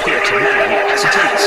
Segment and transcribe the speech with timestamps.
[0.00, 1.37] 会有整体开，是这样。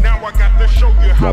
[0.00, 1.32] Now I got to show you how.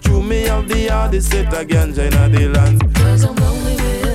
[0.00, 2.10] And through me have the hardest set against the
[2.48, 2.94] land.
[2.94, 4.09] Cause I'm lonely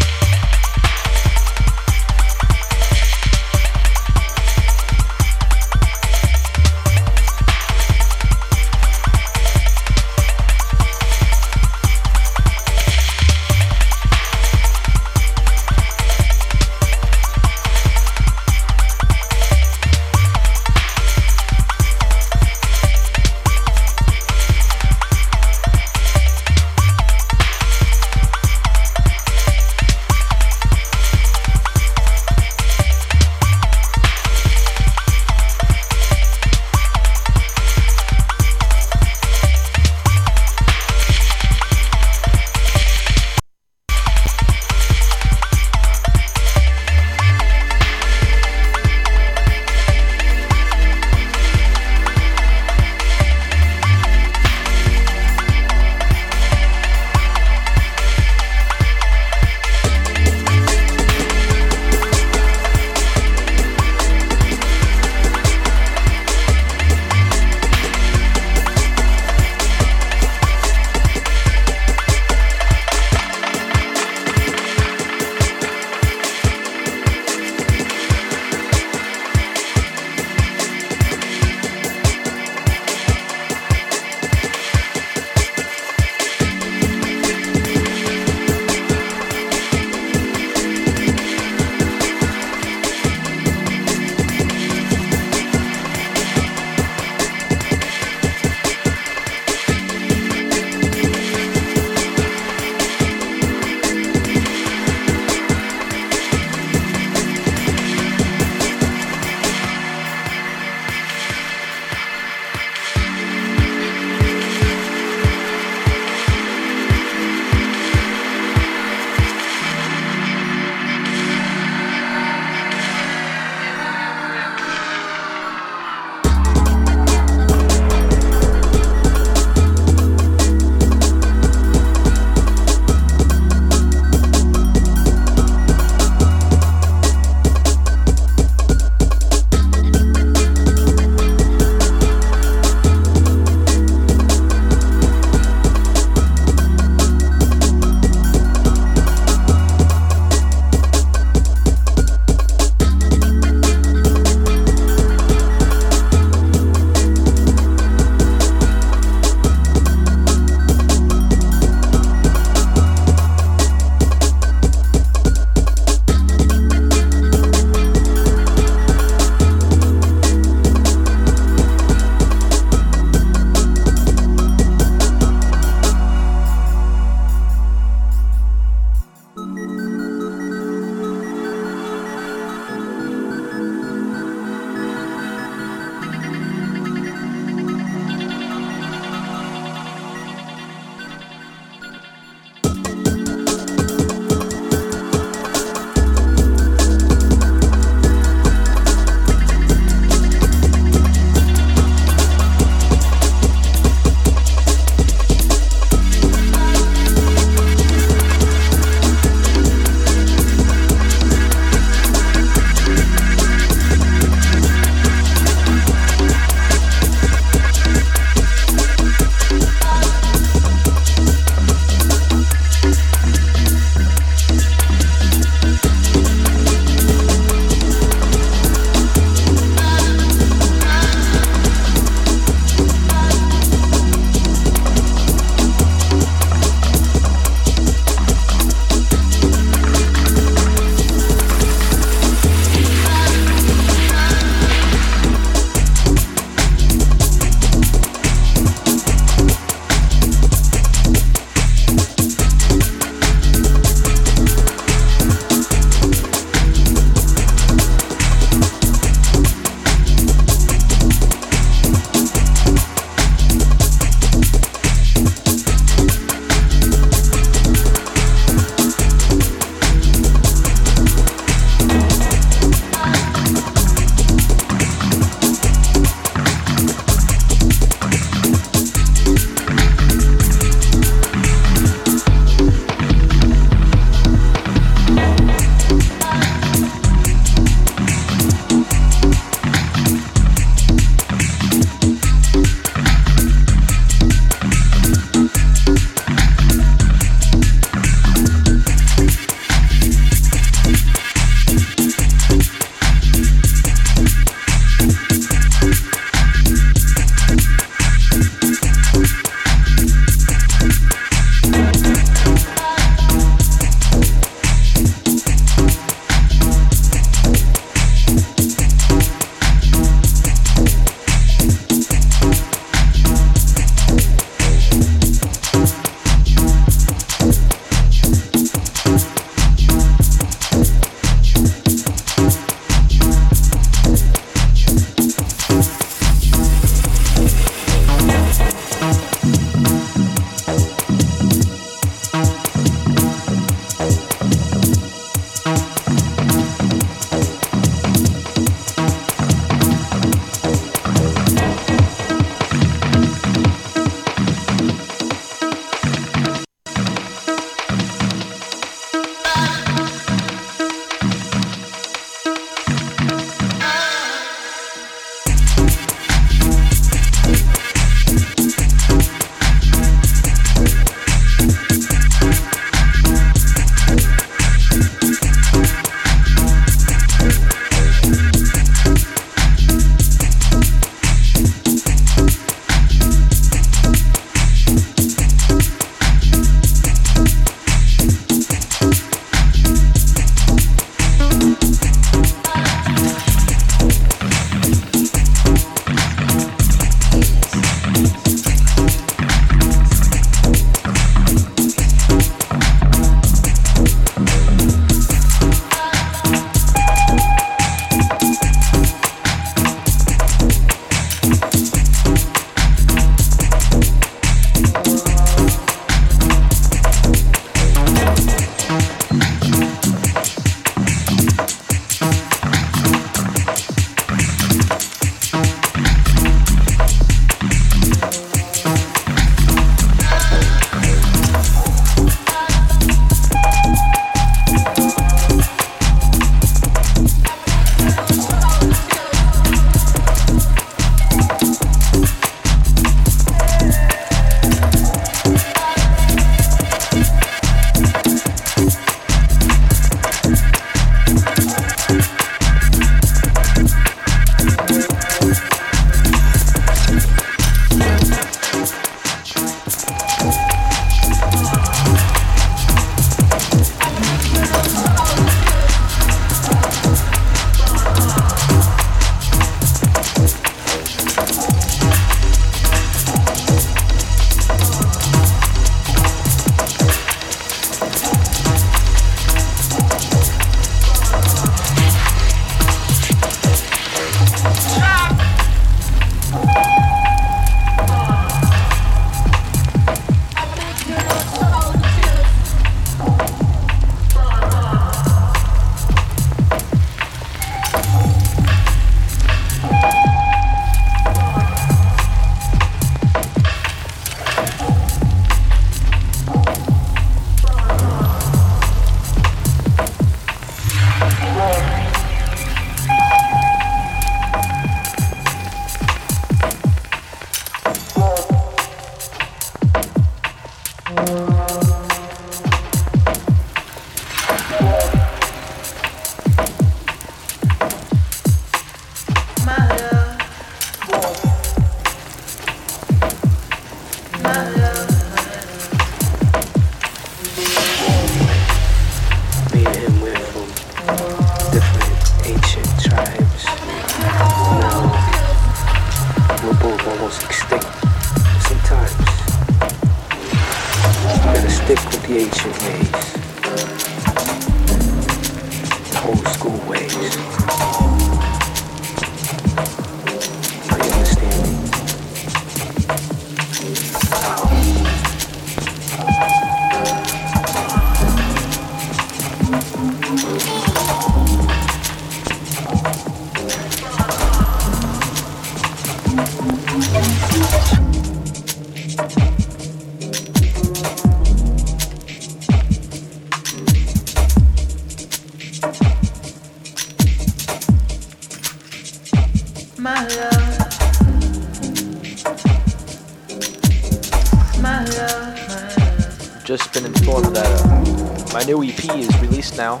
[598.72, 600.00] new EP is released now,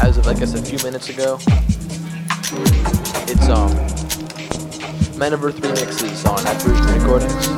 [0.00, 1.38] as of I guess a few minutes ago.
[3.26, 3.74] It's um,
[5.18, 7.48] Men of Earth remixes on Aboriginal Recordings.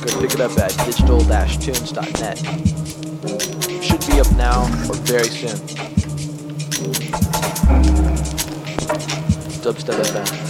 [0.00, 2.38] Go pick it up at digital-tunes.net.
[3.84, 5.56] Should be up now or very soon.
[9.62, 10.47] Dubstep event.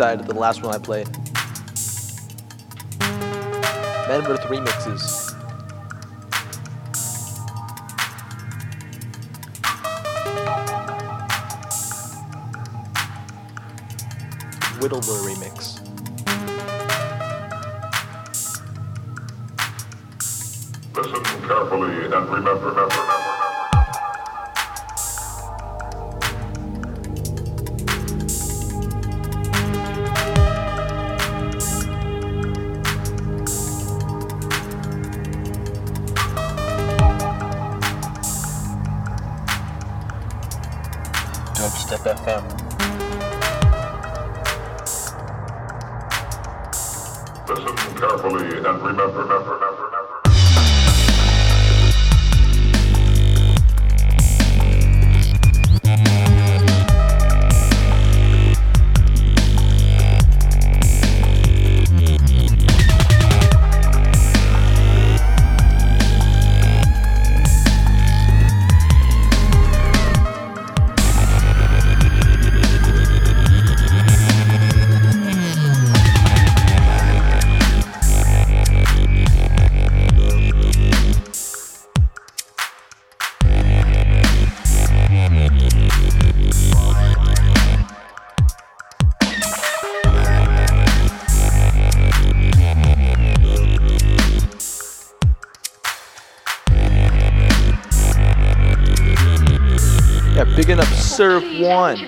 [0.00, 1.06] side of the last one I played.
[4.08, 5.34] Manbirth remixes.
[14.80, 15.58] Widdler remix.
[20.96, 22.69] Listen carefully and remember
[101.20, 101.98] Surf One.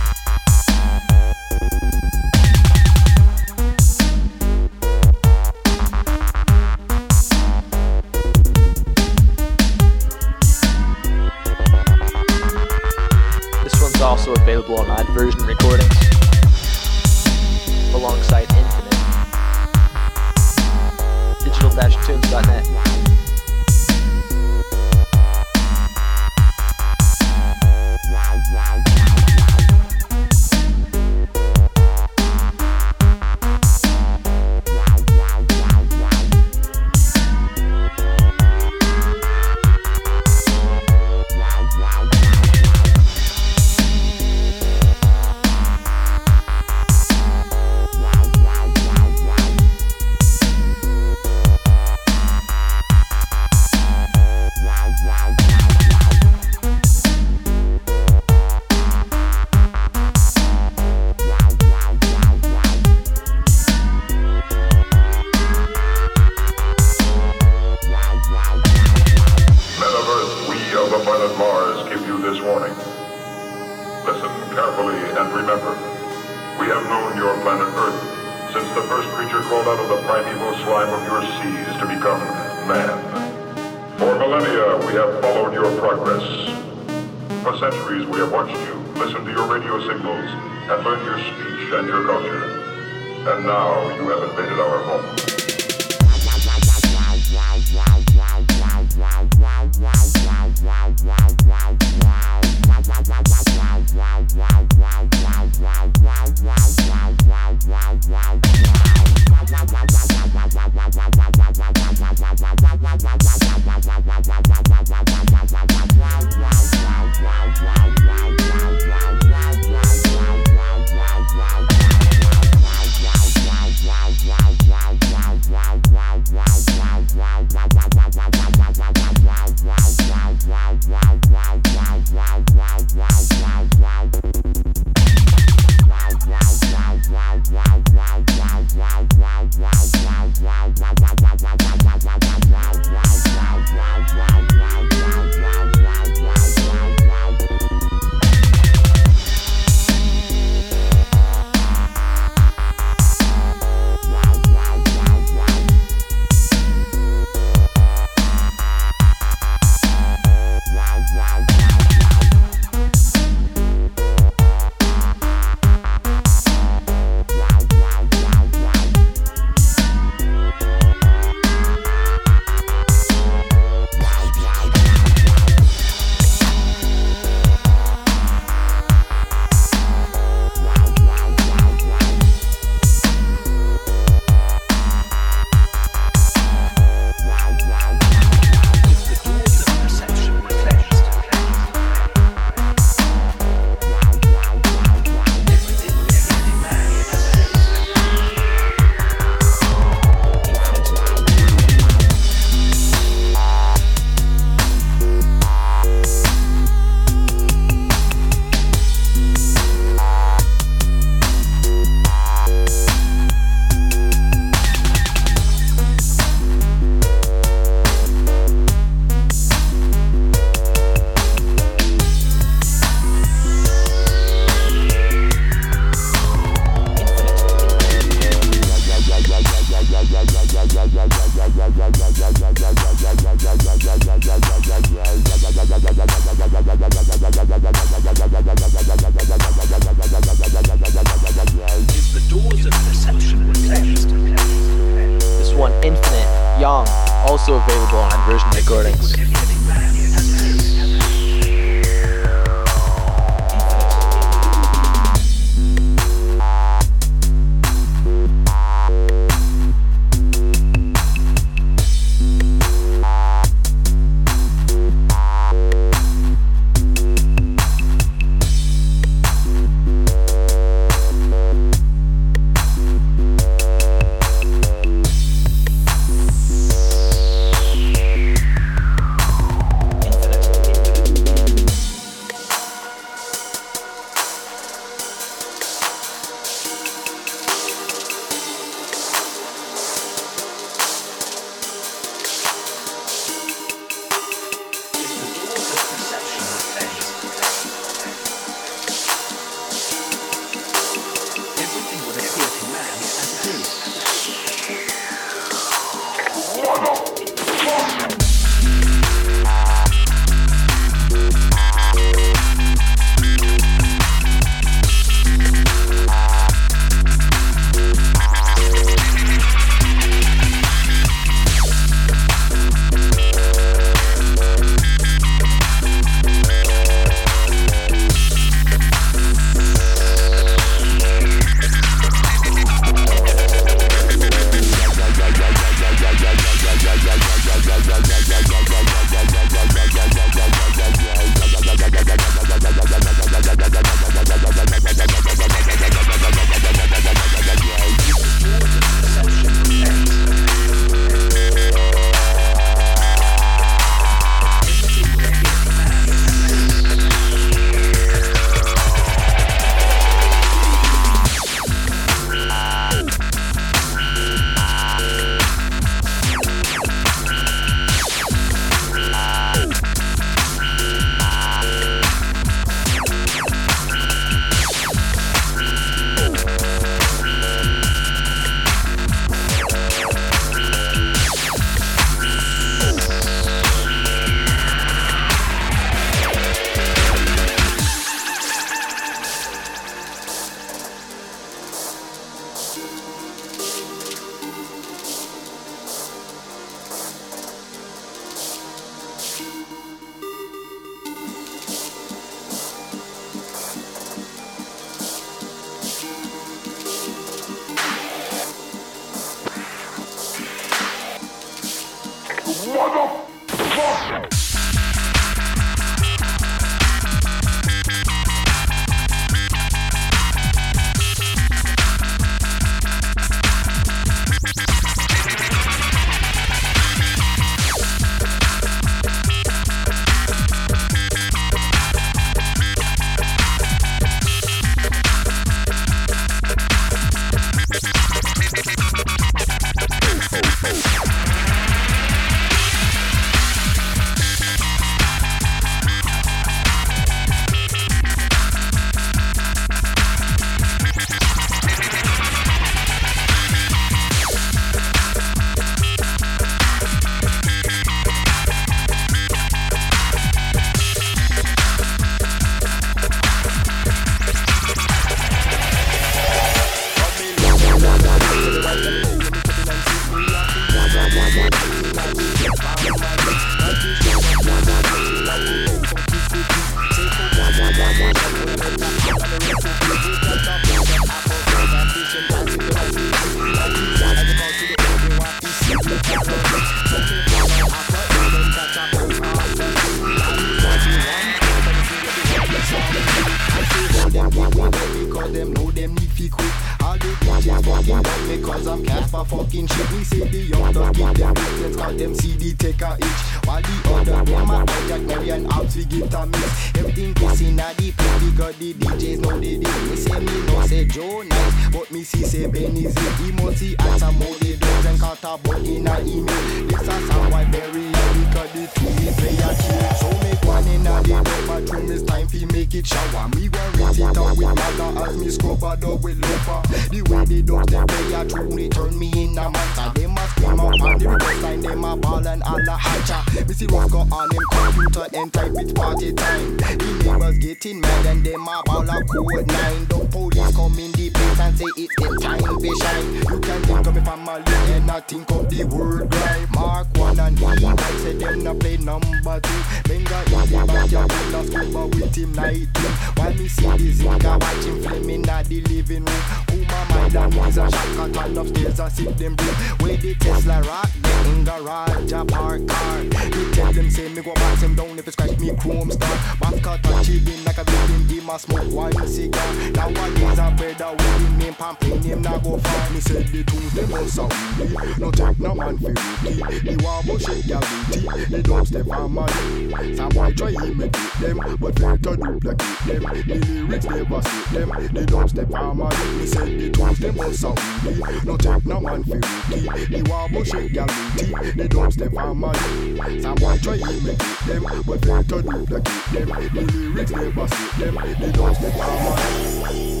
[588.90, 589.66] man fi rookie.
[589.86, 591.26] The wabo shake gal booty,
[591.56, 593.22] the dubstep family.
[593.22, 596.28] Someone try imitate them, but fail to duplicate them.
[596.54, 600.00] The lyrics never suit them, the dubstep family.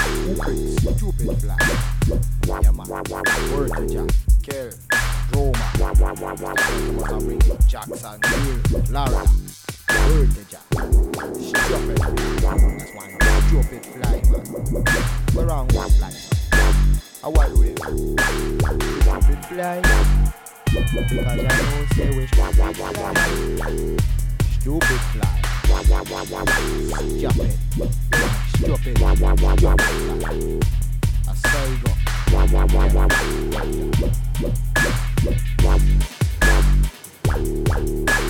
[0.00, 1.62] Stupid, stupid black.
[2.46, 2.88] Yeah, man.
[3.52, 4.10] Word to Jack.
[4.42, 4.72] Care.
[5.34, 5.64] Roma.
[7.68, 8.18] Jackson.
[8.90, 9.39] Larry
[10.10, 10.58] murder ya.
[11.34, 14.44] Stupid That's why I'm stupid fly man.
[15.34, 16.12] The wrong one fly.
[17.22, 17.76] I want real.
[19.02, 19.76] Stupid fly.
[20.70, 23.14] Because I know say we stupid fly.
[24.60, 25.34] Stupid fly.
[27.18, 27.54] Stupid.
[28.40, 28.78] Stupid.
[28.78, 29.14] Stupid fly.
[31.28, 31.92] I saw you go.
[32.32, 32.56] Yeah.
[35.62, 35.78] Yeah.
[37.36, 38.29] Yeah.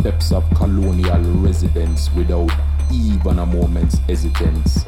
[0.00, 2.50] steps of colonial residence without
[2.90, 4.86] even a moment's hesitance.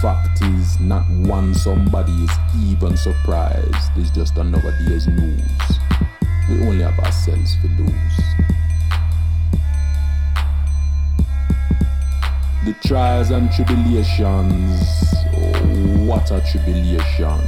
[0.00, 2.30] Fact is, not one somebody is
[2.70, 3.90] even surprised.
[3.96, 5.78] It's just another day's news.
[6.48, 8.18] We only have ourselves to lose.
[12.64, 14.80] The trials and tribulations,
[15.34, 17.40] oh, what a tribulation,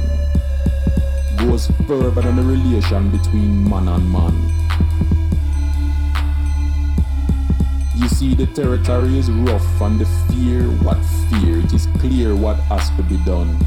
[1.37, 4.54] goes further than the relation between man and man.
[8.15, 10.97] See, the territory is rough and the fear, what
[11.29, 11.59] fear?
[11.59, 13.57] It is clear what has to be done.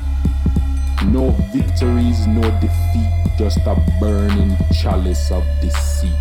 [1.13, 6.15] No victories, no defeat, just a burning chalice of deceit.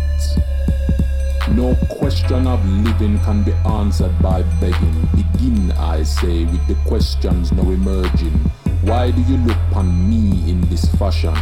[1.52, 5.08] No question of living can be answered by begging.
[5.16, 8.38] Begin, I say, with the questions now emerging.
[8.82, 11.34] Why do you look upon me in this fashion?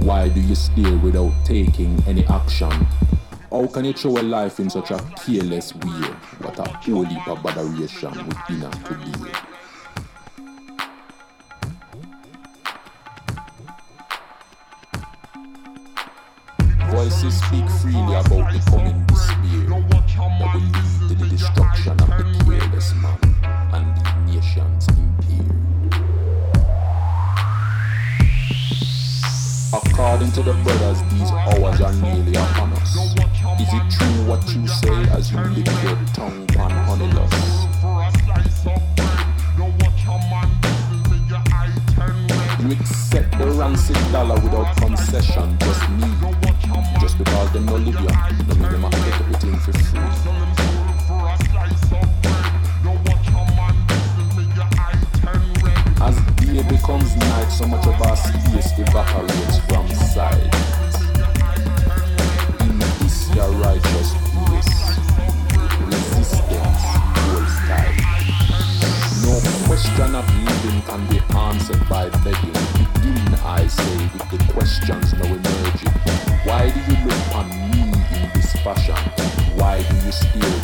[0.00, 2.72] Why do you stare without taking any action?
[3.50, 6.08] How can you throw a life in such a careless way?
[6.64, 9.21] A heap of botheration within us.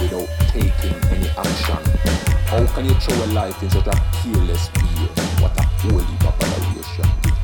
[0.01, 1.83] Without taking any action?
[2.47, 5.09] How can you throw a life in such a careless fear?
[5.41, 7.38] What a holy evaporation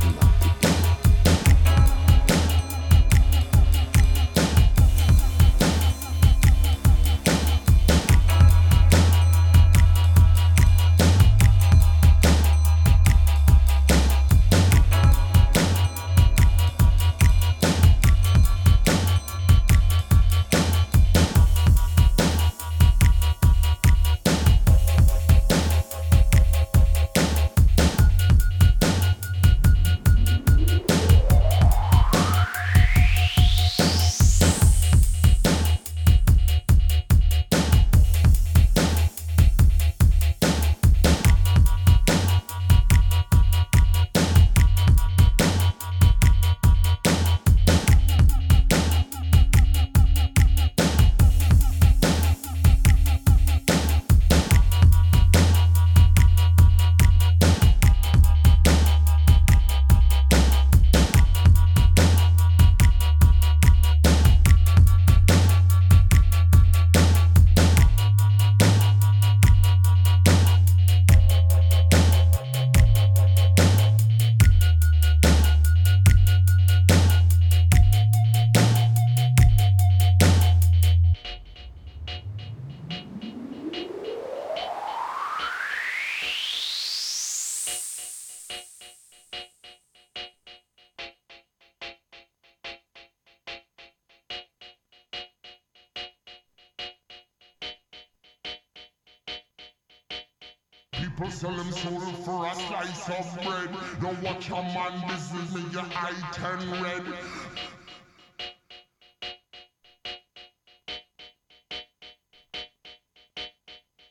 [103.08, 103.70] of bread.
[104.00, 107.04] Don't watch a man business, make your eye turn red.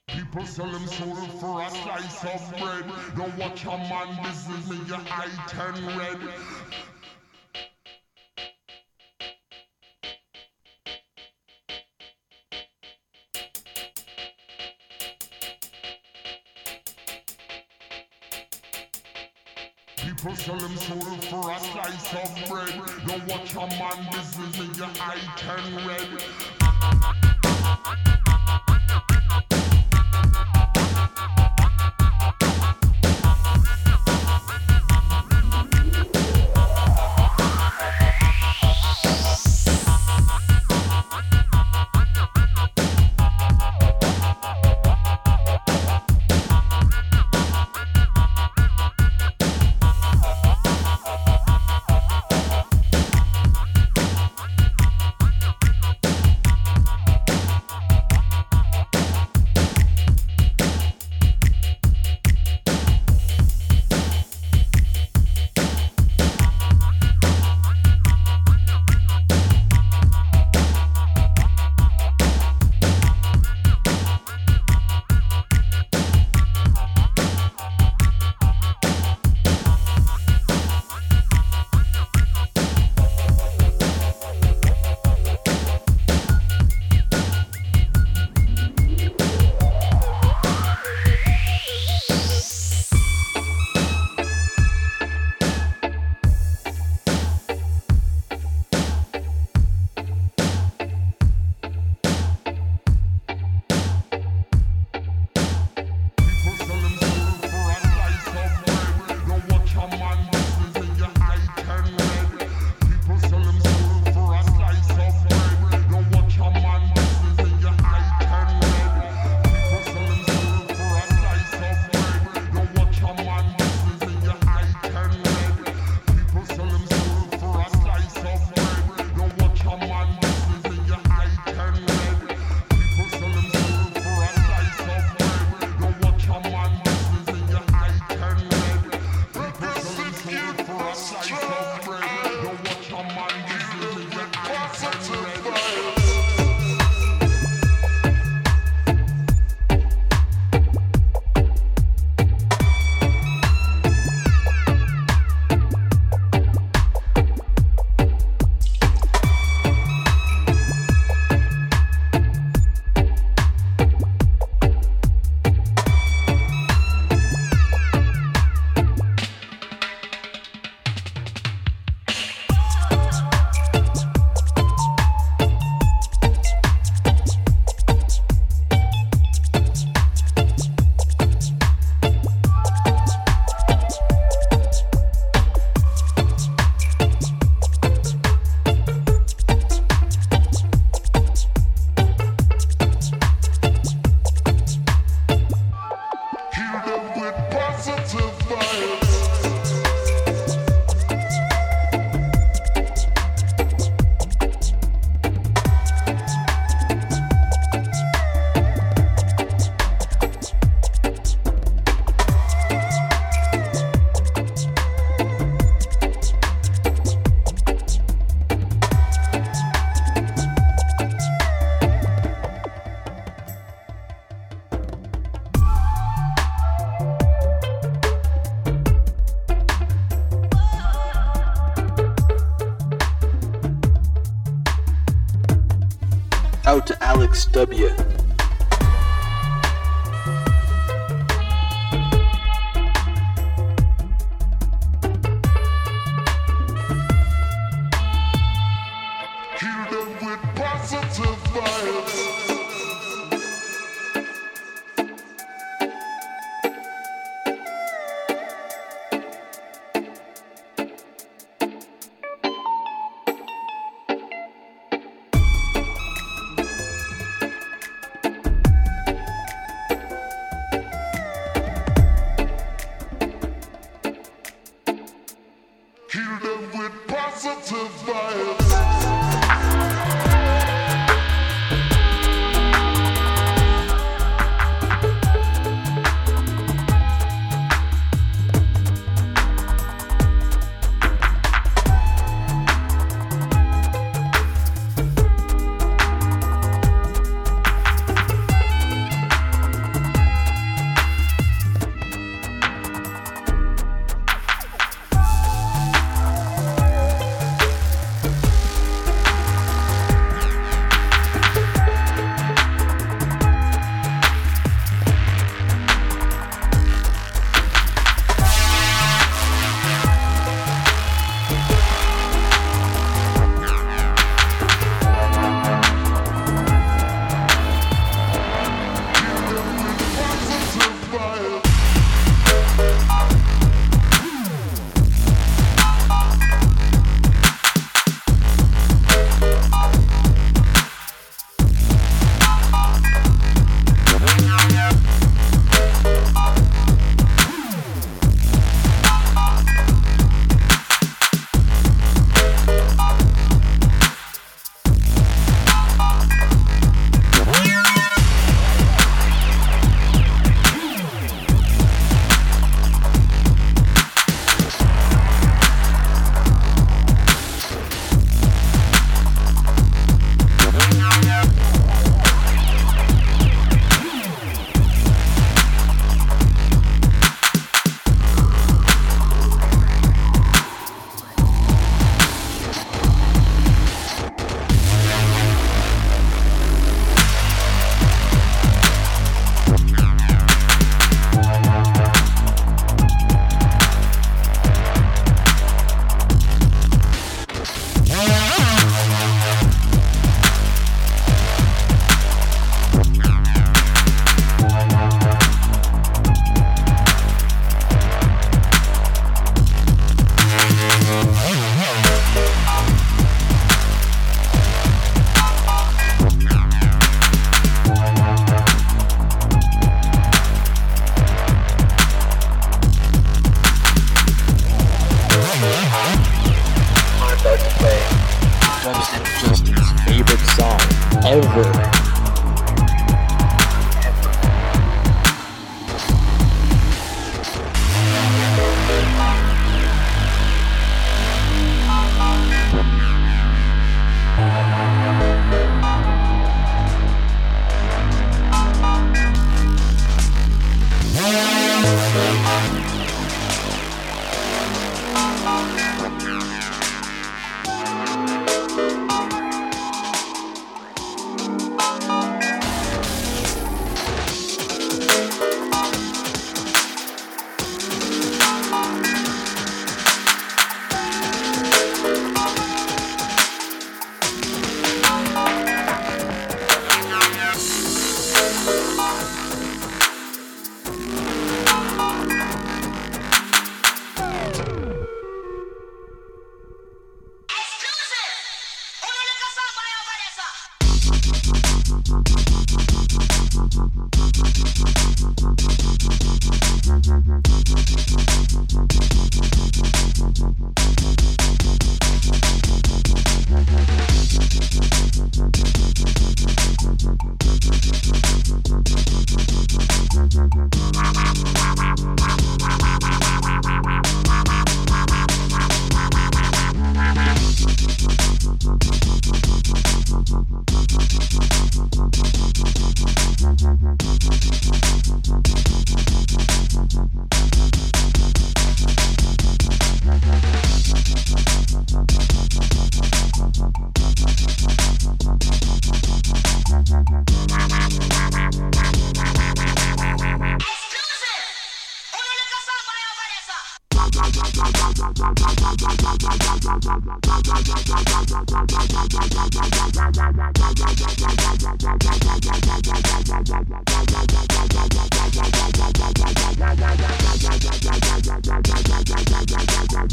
[0.08, 2.86] People sell them soul for a slice of bread.
[3.18, 6.20] Don't watch a man business, make your eye turn red.
[20.24, 22.74] People sell them soul for a slice of bread.
[23.06, 26.08] Don't watch a man business, make your eye turn red.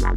[0.01, 0.09] Now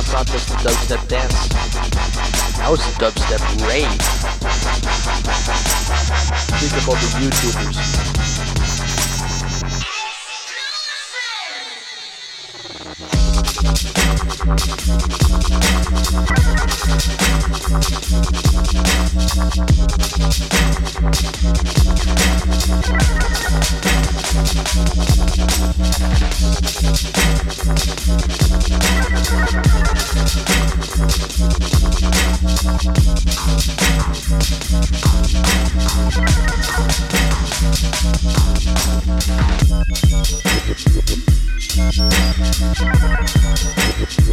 [0.00, 1.48] it's not just the dubstep dance.
[2.58, 4.23] Now it's the dubstep rave
[6.68, 7.08] speak about the
[14.88, 15.23] YouTubers.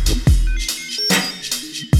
[0.03, 0.80] Thank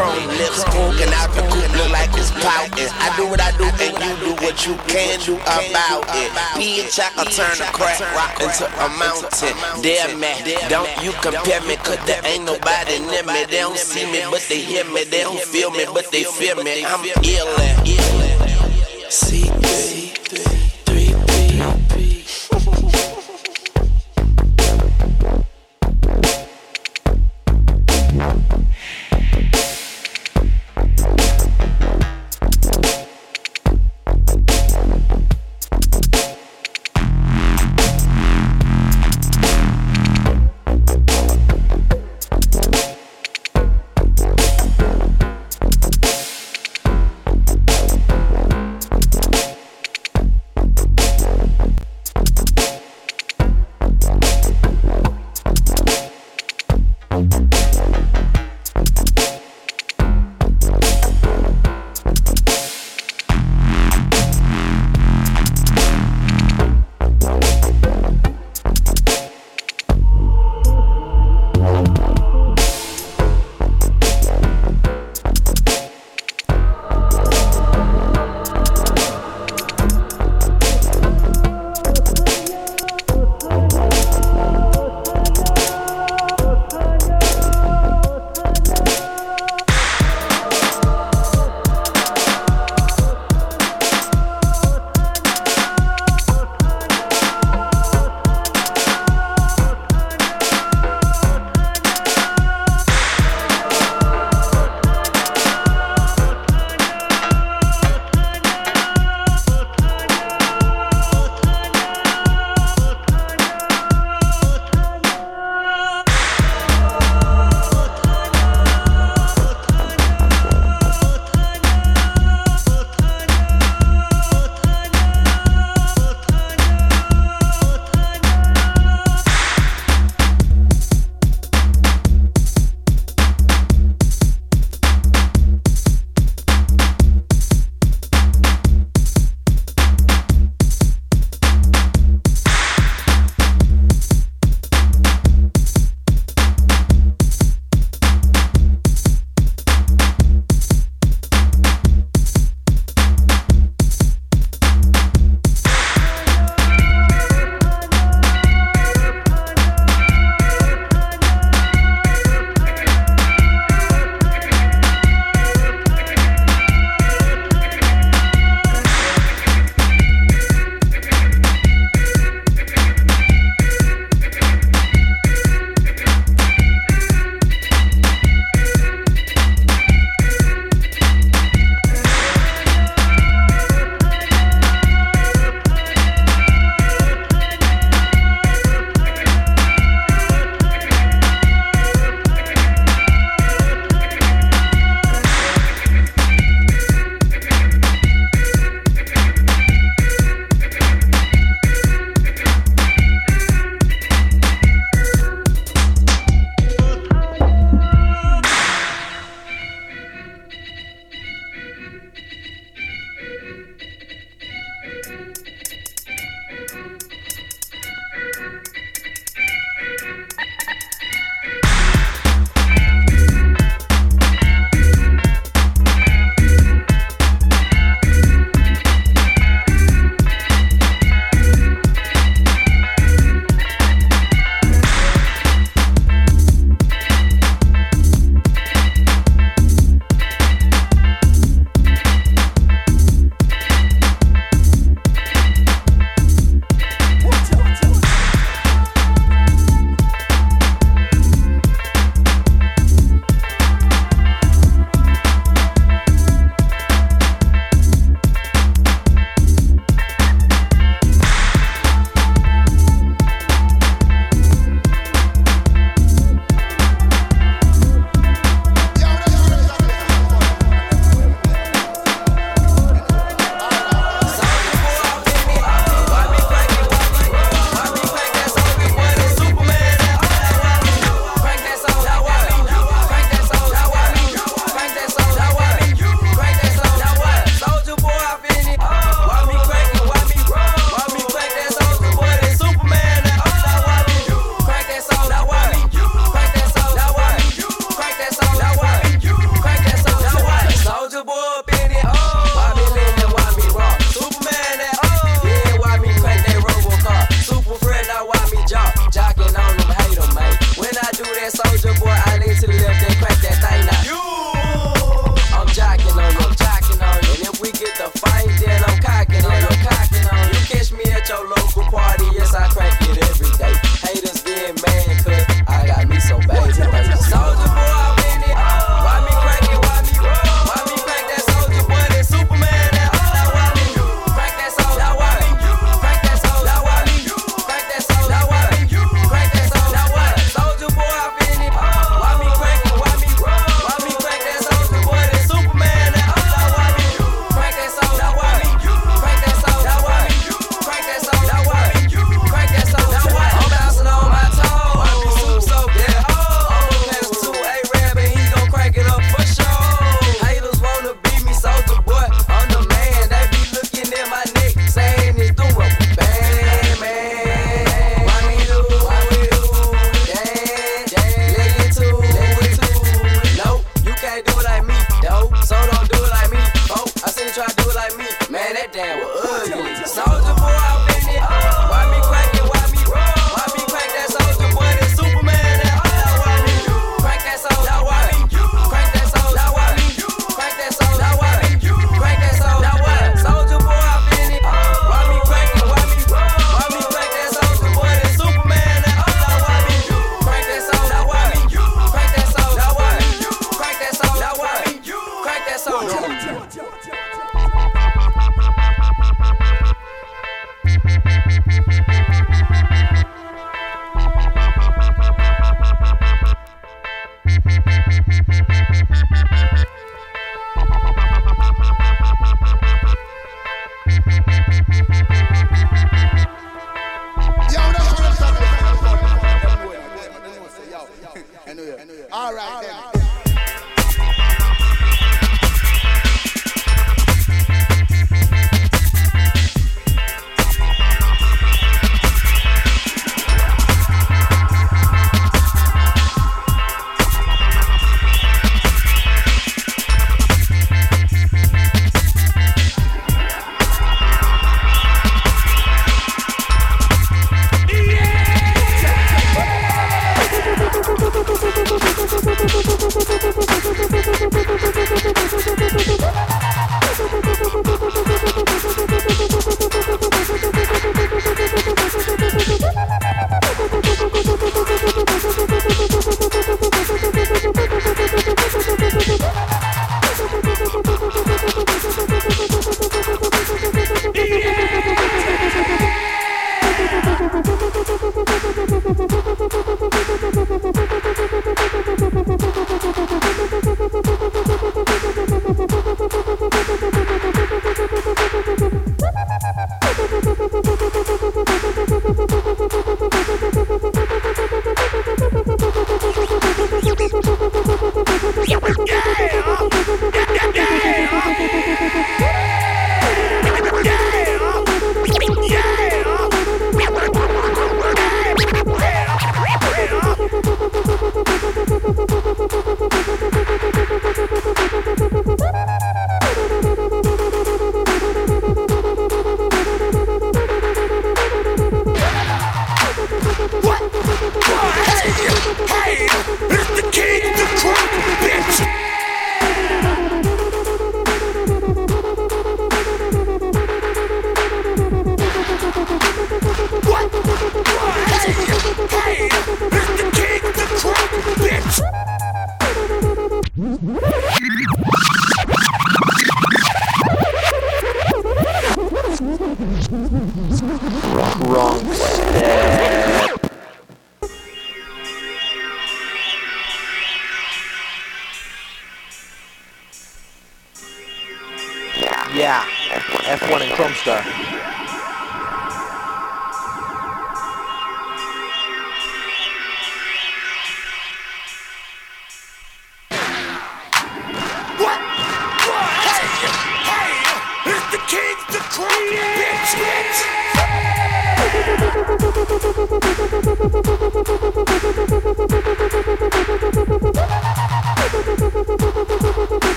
[0.00, 2.88] chrome lips, poking out the coupe, look like it's pouting.
[3.04, 6.30] I do what I do, and you do what you can do about it.
[6.56, 9.54] Bitch, I can turn a crack rock into a mountain.
[9.82, 13.44] Damn, man, don't you compare me, cause there ain't nobody near me.
[13.44, 15.04] They don't see me, but they hear me.
[15.04, 16.84] They don't feel me, but they feel me.
[16.84, 17.50] I'm ill.
[19.10, 20.09] See, see.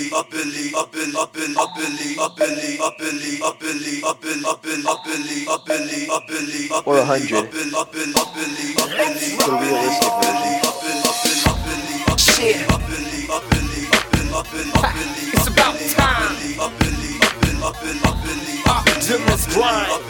[0.00, 4.00] Billy, up Billy, up Billy, up Billy, up Billy, up Billy, up Billy, up Billy,
[4.00, 7.36] up Billy, up Billy, up Billy, up Billy, up Billy, up Billy, or a hundred.
[7.36, 11.60] Up Billy, up Billy, up Billy, up Billy, up Billy, up Billy, up Billy, up
[11.60, 15.36] Billy, up Billy, up Billy, up Billy, up Billy, up Billy, up Billy, up Billy.
[15.36, 16.32] It's about time.
[16.56, 20.09] Up Billy, up Billy, up Billy, up Billy, up Billy, up Billy.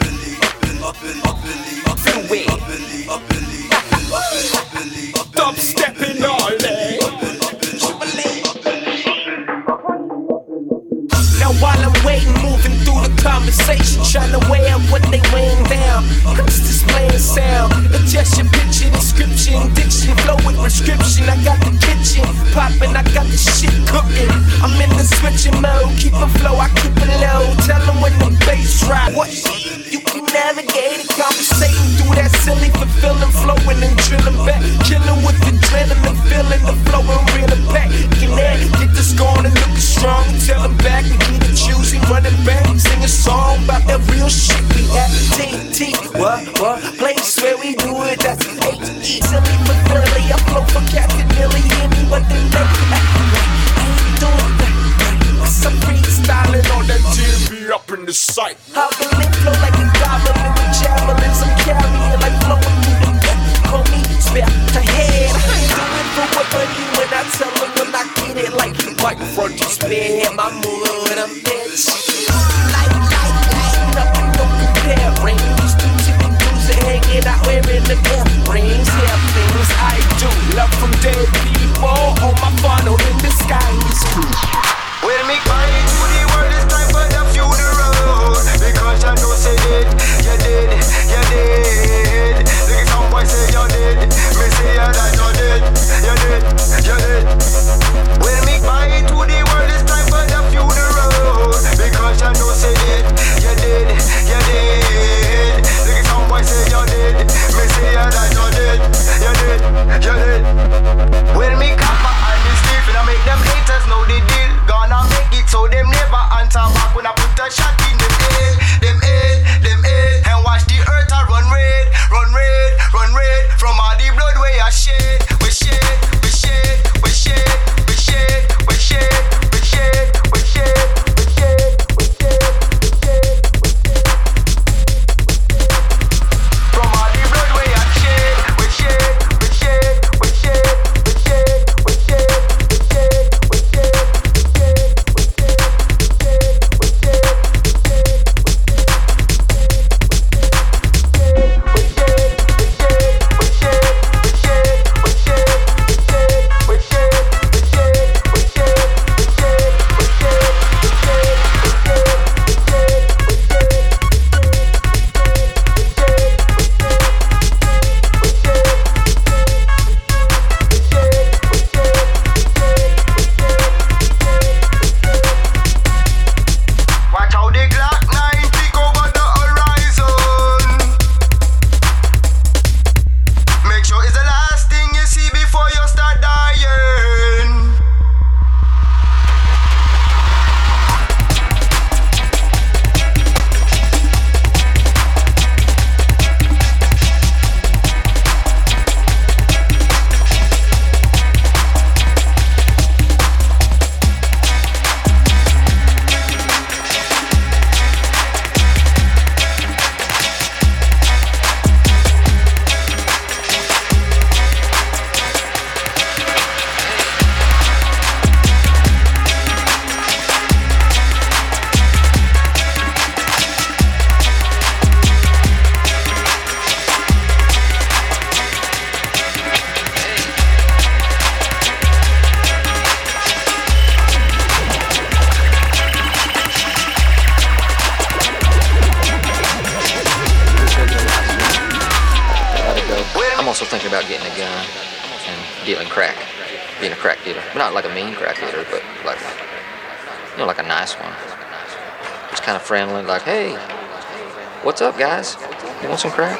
[256.03, 256.30] You want